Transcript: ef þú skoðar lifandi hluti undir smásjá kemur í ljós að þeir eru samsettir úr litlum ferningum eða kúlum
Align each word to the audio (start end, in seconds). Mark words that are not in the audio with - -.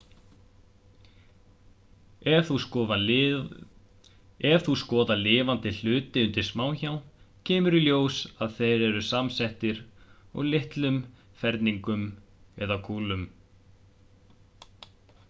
ef 4.51 4.63
þú 4.69 4.77
skoðar 4.83 5.11
lifandi 5.25 5.73
hluti 5.81 6.23
undir 6.29 6.47
smásjá 6.49 6.93
kemur 7.49 7.77
í 7.81 7.85
ljós 7.87 8.17
að 8.45 8.55
þeir 8.59 8.87
eru 8.89 9.05
samsettir 9.11 9.81
úr 10.39 10.51
litlum 10.55 10.97
ferningum 11.43 12.09
eða 12.67 12.79
kúlum 12.89 13.29